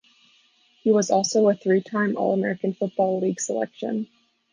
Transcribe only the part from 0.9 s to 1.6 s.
was also a